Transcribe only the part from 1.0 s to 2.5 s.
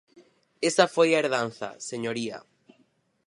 a herdanza, señoría.